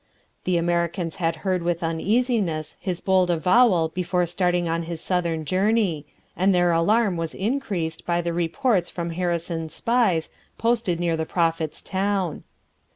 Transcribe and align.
The 0.45 0.57
Americans 0.57 1.17
had 1.17 1.35
heard 1.45 1.61
with 1.61 1.83
uneasiness 1.83 2.75
his 2.79 3.01
bold 3.01 3.29
avowal 3.29 3.89
before 3.89 4.25
starting 4.25 4.67
on 4.67 4.81
his 4.89 4.99
southern 4.99 5.45
journey, 5.45 6.07
and 6.35 6.55
their 6.55 6.71
alarm 6.71 7.17
was 7.17 7.35
increased 7.35 8.03
by 8.03 8.19
the 8.21 8.33
reports 8.33 8.89
from 8.89 9.11
Harrison's 9.11 9.75
spies, 9.75 10.31
posted 10.57 10.99
near 10.99 11.15
the 11.15 11.27
Prophet's 11.27 11.83
town. 11.83 12.41